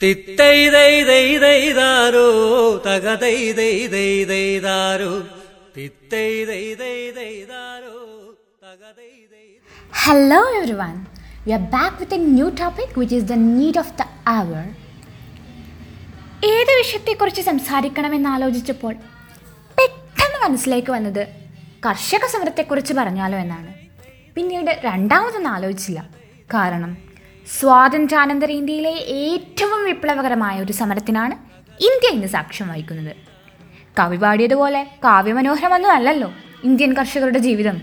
തിത്തൈതൈതൈതൈതാരോ 0.00 2.26
തകതൈതൈതൈതാരോ 2.84 5.08
hello 10.02 10.40
everyone 10.82 10.94
you 11.48 11.54
are 11.56 11.66
back 11.74 11.94
with 12.02 12.12
a 12.18 12.20
new 12.36 12.48
topic 12.62 12.90
which 13.00 13.14
is 13.18 13.24
the 13.32 13.38
need 13.48 13.76
of 13.82 13.88
the 14.00 14.06
hour. 14.34 14.62
ഏത് 16.52 16.72
വിഷയത്തെക്കുറിച്ച് 16.80 17.42
സംസാരിക്കണമെന്ന് 17.50 18.30
ആലോചിച്ചപ്പോൾ 18.34 18.94
പെട്ടെന്ന് 19.78 20.38
മനസ്സിലേക്ക് 20.46 20.90
വന്നത് 20.96 21.22
കർഷക 21.86 22.24
സമരത്തെക്കുറിച്ച് 22.34 22.92
പറഞ്ഞാലോ 23.00 23.36
എന്നാണ്. 23.44 23.70
പിന്നീട് 24.36 24.72
രണ്ടാമതൊന്നും 24.88 25.52
ആലോചിച്ചില്ല. 25.56 26.00
കാരണം 26.54 26.92
സ്വാതന്ത്ര്യാനന്തര 27.56 28.50
ഇന്ത്യയിലെ 28.50 28.92
ഏറ്റവും 29.22 29.84
വിപ്ലവകരമായ 29.84 30.62
ഒരു 30.62 30.72
സമരത്തിനാണ് 30.72 31.34
ഇന്ത്യ 31.88 32.08
ഇന്ന് 32.14 32.26
സാക്ഷ്യം 32.26 32.68
വഹിക്കുന്നത്. 32.68 33.12
കവി 33.98 34.16
പാടിയതുപോലെ 34.16 34.80
കാവ്യമനോഹരമൊന്നും 35.04 35.92
അല്ലല്ലോ 35.92 36.28
ഇന്ത്യൻ 36.64 36.92
കർഷകരുടെ 36.98 37.38
ജീവിതം. 37.38 37.76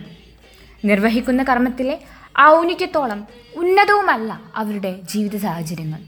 നിർവഹിക്കുന്ന 0.85 1.43
കർമ്മത്തിലെ 1.43 1.95
ഔന്നിത്യത്തോളം 2.41 3.19
ഉന്നതവുമല്ല 3.55 4.31
അവരുടെ 4.55 4.91
ജീവിത 5.11 5.35
സാഹചര്യങ്ങൾ. 5.37 6.01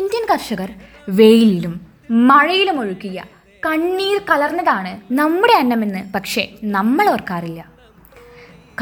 ഇന്ത്യൻ 0.00 0.24
കർഷകർ 0.30 0.70
വെയിലിലും 1.18 1.74
മഴയിലും 2.10 2.80
ഒഴുക്കിയ 2.80 3.20
കണ്ണീർ 3.66 4.20
കലർന്നതാണ് 4.30 4.92
നമ്മുടെ 5.20 5.52
അന്നമെന്ന് 5.52 6.12
പക്ഷേ 6.14 6.42
നമ്മൾ 6.76 7.08
ഓർക്കാറില്ല. 7.10 7.60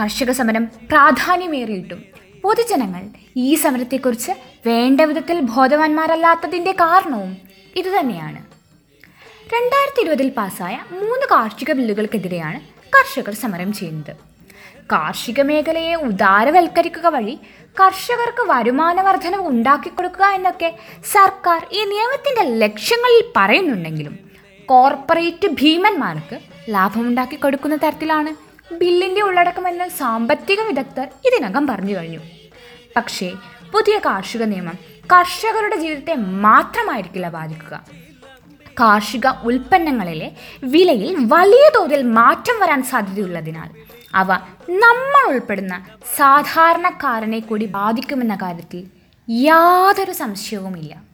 കർഷക 0.01 0.31
സമരം 0.31 0.65
പ്രാധാന്യമേറിയിട്ടും 0.91 2.01
പൊതുജനങ്ങൾ 2.43 3.03
ഈ 3.37 3.55
സമരത്തെക്കുറിച്ച് 3.55 4.33
വേണ്ട 4.67 5.01
വിധത്തിൽ 5.01 5.41
ബോധവാന്മാരല്ലാത്തതിന്റെ 5.41 6.73
കാരണവും 6.73 7.37
ഇതുതന്നെയാണ്. 7.77 8.41
രണ്ടായിരത്തി 9.55 10.01
ഇരുപതിൽ 10.01 10.29
പാസ്സായ 10.31 10.75
മൂന്ന് 10.93 11.27
കാർഷിക 11.31 11.73
ബില്ലുകൾക്കെതിരെയാണ് 11.73 12.61
കർഷകർ 12.97 13.35
സമരം 13.35 13.73
ചെയ്യുന്നത്. 13.73 14.13
കാർഷിക 14.93 15.41
മേഖലയെ 15.41 15.95
ഉദാരവൽക്കരിക്കുക 15.95 17.07
വഴി 17.07 17.39
കർഷകർക്ക് 17.81 18.43
വരുമാന 18.53 19.01
വർധനവ് 19.01 19.47
ഉണ്ടാക്കിക്കൊടുക്കുക 19.47 20.27
എന്നൊക്കെ 20.27 20.71
സർക്കാർ 21.13 21.67
ഈ 21.73 21.85
നിയമത്തിന്റെ 21.85 22.43
ലക്ഷ്യങ്ങളിൽ 22.43 23.25
പറയുന്നുണ്ടെങ്കിലും 23.37 24.19
കോർപ്പറേറ്റ് 24.69 25.49
ഭീമന്മാർക്ക് 25.49 26.39
ലാഭമുണ്ടാക്കി 26.69 27.37
കൊടുക്കുന്ന 27.37 27.77
തരത്തിലാണ് 27.77 28.33
ബില്ലിന്റെ 28.81 29.21
ഉള്ളടക്കമെന്ന് 29.21 29.89
സാമ്പത്തിക 29.89 30.61
വിദഗ്ധർ 30.61 31.09
ഇതിനകം 31.27 31.67
പറഞ്ഞു 31.67 31.97
കഴിഞ്ഞു. 31.97 32.21
പക്ഷേ 32.97 33.33
പുതിയ 33.73 33.99
കാർഷിക 33.99 34.43
നിയമം 34.43 34.79
കർഷകരുടെ 35.13 35.77
ജീവിതത്തെ 35.77 36.15
മാത്രമായിരിക്കില്ല 36.15 37.29
ബാധിക്കുക. 37.29 37.85
കാർഷിക 38.81 39.27
ഉൽപ്പന്നങ്ങളിലെ 39.43 40.33
വിലയിൽ 40.65 41.17
വലിയ 41.19 41.71
തോതിൽ 41.75 42.03
മാറ്റം 42.03 42.61
വരാൻ 42.61 42.83
സാധ്യതയുള്ളതിനാൽ 42.83 43.71
അവ 44.15 44.33
നമ്മൾ 44.71 45.33
ഉൾപ്പെടുന്ന 45.33 45.87
സാധാരണക്കാരനെ 46.17 47.39
കൂടി 47.39 47.67
ബാധിക്കുമെന്ന 47.67 48.35
കാര്യത്തിൽ 48.35 48.85
യാതൊരു 49.31 50.13
സംശയവുമില്ല. 50.13 51.11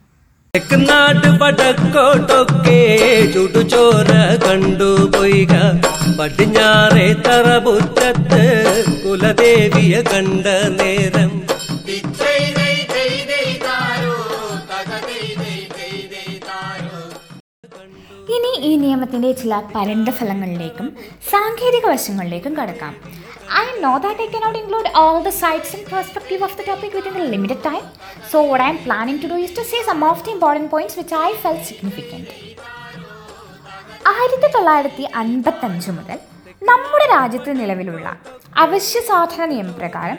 കുലദേവിയെ 9.05 10.01
കണ്ട 10.03 10.47
നേരം 10.81 11.56
ഈ 18.63 18.73
നിയമത്തിന്റെ 18.77 19.31
ചില 19.33 19.55
പരിണിതഫലങ്ങളിലേക്കും 19.75 20.87
സാങ്കേതിക 21.31 21.85
വശങ്ങളിലേക്കും 21.87 22.53
കടക്കാം. 22.59 22.93
I 23.57 23.65
know 23.81 23.93
that 23.99 24.23
I 24.23 24.27
cannot 24.27 24.59
include 24.59 24.91
all 24.97 25.19
the 25.23 25.33
sides 25.41 25.73
in 25.77 25.83
perspective 25.93 26.43
of 26.43 26.57
the 26.59 26.67
topic 26.69 26.97
within 26.97 27.15
the 27.19 27.27
limited 27.35 27.65
time 27.65 27.83
so 28.33 28.41
what 28.49 28.65
I 28.65 28.69
am 28.69 28.79
planning 28.85 29.21
to 29.23 29.29
do 29.29 29.39
is 29.45 29.57
to 29.57 29.65
say 29.73 29.81
some 29.87 30.05
of 30.05 30.25
the 30.25 30.31
important 30.31 30.71
points 30.71 30.99
which 30.99 31.17
I 31.23 31.33
feel 31.43 31.59
significant 31.69 32.33
ആയിരത്തി 34.13 34.49
തൊള്ളായിരത്തി 34.49 35.05
അൻപത്തഞ്ച് 35.15 35.91
മുതൽ 35.91 36.19
നമ്മുടെ 36.63 37.07
രാജ്യത്ത് 37.13 37.51
നിലവിലുള്ള 37.61 38.09
അവശ്യ 38.57 39.01
സാധന 39.09 39.45
നിയമപ്രകാരം 39.47 40.19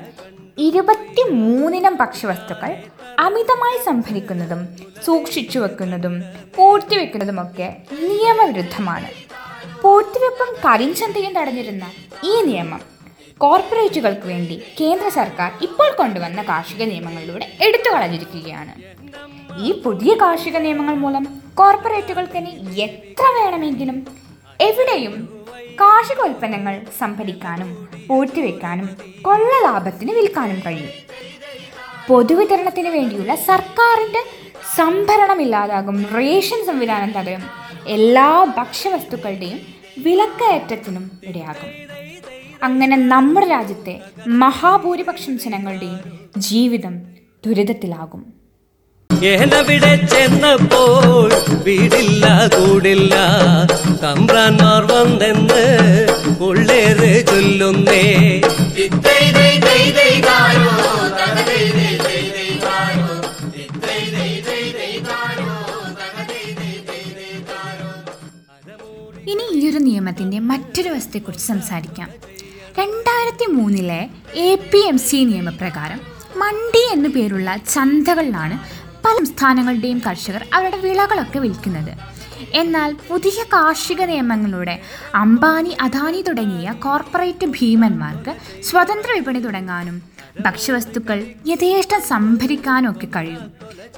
ഇരുപത്തി 0.60 1.24
മൂന്നിനം 1.38 1.94
ഭക്ഷ്യവസ്തുക്കൾ 1.96 2.72
അമിതമായി 3.20 3.78
സംഭരിക്കുന്നതും 3.86 4.62
സൂക്ഷിച്ചു 5.06 5.60
വെക്കുന്നതും 5.60 6.16
പൂഴ്ത്തിവെക്കുന്നതുമൊക്കെ 6.56 7.68
നിയമവിരുദ്ധമാണ്. 7.92 9.10
പൂഴ്ത്തിവെപ്പും 9.82 10.50
കരിഞ്ചന്തയും 10.66 11.34
തടഞ്ഞിരുന്ന 11.38 11.86
ഈ 12.24 12.42
നിയമം 12.42 12.82
കോർപ്പറേറ്റുകൾക്ക് 13.38 14.28
വേണ്ടി 14.28 14.56
കേന്ദ്ര 14.82 15.08
സർക്കാർ 15.10 15.52
ഇപ്പോൾ 15.62 15.90
കൊണ്ടുവന്ന 15.98 16.44
കാർഷിക 16.44 16.84
നിയമങ്ങളിലൂടെ 16.84 17.48
എടുത്തു 17.68 17.90
കളഞ്ഞിരിക്കുകയാണ്. 17.90 18.74
ഈ 19.66 19.72
പുതിയ 19.86 20.14
കാർഷിക 20.22 20.58
നിയമങ്ങൾ 20.58 20.96
മൂലം 20.96 21.26
കോർപ്പറേറ്റുകൾക്ക് 21.60 22.38
ഇനി 22.38 22.54
എത്ര 22.88 23.26
വേണമെങ്കിലും 23.38 24.08
എവിടെയും 24.60 25.16
കാർഷിക 25.82 26.20
ഉൽപ്പന്നങ്ങൾ 26.22 26.76
സംഭരിക്കാനും 27.00 27.70
പൂഴ്ത്തിവെക്കാനും 28.08 28.88
കൊള്ള 29.22 29.52
ലാഭത്തിന് 29.66 30.12
വിൽക്കാനും 30.12 30.60
കഴിയും. 30.66 30.94
പൊതുവിതരണത്തിന് 32.08 32.90
വേണ്ടിയുള്ള 32.90 33.36
സർക്കാരിന്റെ 33.36 34.24
സംഭരണം 34.78 35.42
ഇല്ലാതാകും 35.42 36.06
റേഷൻ 36.18 36.66
സംവിധാനം 36.66 37.12
തകരും 37.12 37.44
എല്ലാ 37.88 38.54
ഭക്ഷ്യവസ്തുക്കളുടെയും 38.58 39.60
വിലക്കയറ്റത്തിനും 39.98 41.12
ഇടയാകും. 41.24 41.70
അങ്ങനെ 42.64 42.98
നമ്മുടെ 42.98 43.48
രാജ്യത്തെ 43.48 44.00
മഹാഭൂരിപക്ഷം 44.28 45.40
ജനങ്ങളുടെയും 45.40 46.00
ജീവിതം 46.38 47.02
ദുരിതത്തിലാകും. 47.46 48.34
ഏനവിടെ 49.24 49.96
ചെന്നപ്പോൾ 49.96 51.34
വീടില്ല 51.64 52.48
കൂടില്ല. 52.48 53.16
തമ്പ്രാന്മാർ 54.04 54.84
വന്നെന്ന് 54.92 56.08
ഉള്ളേറ് 56.44 57.28
ചൊല്ലുന്നേ. 57.28 58.42
ഇനി 69.28 69.44
ഈ 69.52 69.70
ഒരു 69.70 69.78
നിയമത്തിന്റെ 69.78 70.40
മറ്റൊരു 70.40 70.90
വശത്തെക്കുറിച്ച് 70.90 71.48
സംസാരിക്കാം. 71.48 72.10
രണ്ടായിരത്തി 72.80 73.52
മൂന്നിലെ 73.52 74.10
എ 74.36 74.56
പി 74.56 74.78
എം 74.88 74.98
സി 74.98 75.16
നിയമപ്രകാരം 75.16 76.00
മണ്ടി 76.36 76.94
എന്നു 76.94 77.10
പേരുള്ള 77.10 77.58
ചന്തകളിലാണ് 77.58 78.60
പല 79.06 79.18
സംസ്ഥാനങ്ങളുടെയും 79.18 80.02
കർഷകർ 80.08 80.48
അവരുടെ 80.54 80.78
വിളകളൊക്കെ 80.78 81.40
വിൽക്കുന്നത്. 81.40 81.92
എന്നാൽ 82.54 82.96
പുതിയ 83.10 83.44
കാർഷിക 83.44 84.02
നിയമങ്ങളിലൂടെ 84.02 84.82
അംബാനി 85.16 85.78
അദാനി 85.82 86.22
തുടങ്ങിയ 86.22 86.72
കോർപ്പറേറ്റ് 86.72 87.46
ഭീമന്മാർക്ക് 87.46 88.64
സ്വതന്ത്ര 88.64 89.12
വിപണി 89.14 89.40
തുടങ്ങാനും 89.40 90.02
ഭക്ഷ്യവസ്തുക്കൾ 90.42 91.26
യഥേഷ്ടം 91.48 92.02
സംഭരിക്കാനും 92.02 92.92
ഒക്കെ 92.92 93.08
കഴിയും. 93.16 93.52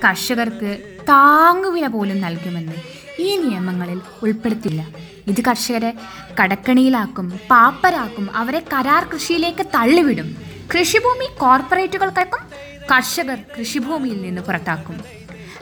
കർഷകർക്ക് 0.05 0.97
താങ്ങുവില 1.09 1.87
പോലും 1.87 2.21
നൽകുമെന്ന് 2.21 2.73
ഈ 3.19 3.37
നിയമങ്ങളിൽ 3.37 4.01
ഉൾപ്പെടുത്തില്ല. 4.23 5.08
ഇത് 5.29 5.41
കർഷകരെ 5.47 5.93
കടക്കണിയിലാക്കും 6.41 7.39
പാപ്പരാക്കും 7.51 8.31
അവരെ 8.35 8.59
കരാർ 8.73 9.03
കൃഷിയിലേക്ക് 9.13 9.65
തള്ളിവിടും. 9.75 10.37
കൃഷിഭൂമി 10.73 11.27
കോർപ്പറേറ്റുകൾക്കും 11.39 12.41
കർഷകർ 12.91 13.39
കൃഷിഭൂമിയിൽ 13.59 14.21
നിന്ന് 14.21 14.41
പുറത്താക്കും. 14.41 15.03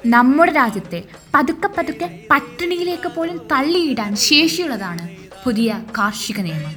നമ്മുടെ 0.05 0.51
രാജ്യത്തെ 0.51 1.03
പതുക്കെ 1.35 1.67
പതുക്കെ 1.67 2.27
പട്ടിണിയിലേക്ക് 2.31 3.07
പോലും 3.07 3.37
തള്ളിയിടാൻ 3.51 4.15
ശേഷിയുള്ളതാണ് 4.15 5.09
പുതിയ 5.45 5.81
കാർഷിക 5.97 6.39
നിയമം. 6.39 6.75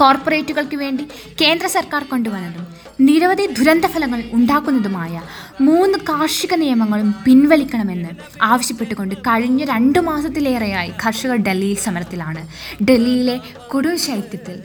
കോർപ്പറേറ്റുകൾക്ക് 0.00 0.76
വേണ്ടി 0.76 1.04
കേന്ദ്ര 1.40 1.66
സർക്കാർ 1.66 2.04
കൊണ്ടുവന്നതും 2.04 2.66
നിരവധി 3.02 3.46
ദുരന്തഫലങ്ങൾ 3.46 4.24
ഉണ്ടാക്കുന്നതുമായ 4.32 5.22
മൂന്ന് 5.60 5.98
കാർഷിക 5.98 6.54
നിയമങ്ങളും 6.54 7.14
പിൻവലിക്കണമെന്ന് 7.24 8.08
ആവശ്യപ്പെട്ടുകൊണ്ട് 8.42 9.14
കഴിഞ്ഞ 9.14 9.64
രണ്ട് 9.64 9.98
മാസത്തിലേറെയായി 9.98 10.92
കർഷകർ 11.06 11.36
ഡൽഹിയിൽ 11.36 11.76
സമരത്തിലാണ്. 11.76 12.48
ഡൽഹിയിലെ 12.84 13.40
കൊടും 13.68 13.98
ശൈത്യത്തിൽ 13.98 14.62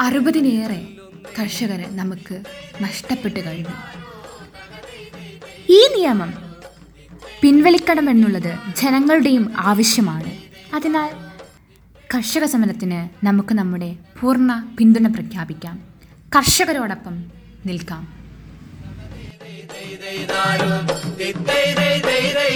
അറുപതിനേറെ 0.00 0.86
കർഷകർ 1.40 1.84
നമുക്ക് 1.90 2.42
നഷ്ടപ്പെട്ടു 2.82 3.40
കഴിഞ്ഞു. 3.40 3.74
ഈ 5.68 5.80
നിയമം 5.96 6.34
പിൻവലിക്കണമെന്നുള്ളത് 7.40 8.58
ജനങ്ങളുടെയും 8.82 9.52
ആവശ്യമാണ്. 9.58 10.32
അതിനാൽ 10.74 11.10
കർഷക 12.14 12.44
സമരത്തിന് 12.44 13.26
നമുക്ക് 13.26 13.54
നമ്മുടെ 13.54 13.96
പൂർണ 14.20 14.74
പിന്തുണ 14.78 15.06
പ്രഖ്യാപിക്കാം. 15.06 15.82
കർഷകരോടൊപ്പം 16.36 17.43
നിൽക്കാം 17.66 18.04
ദൈ 21.18 22.50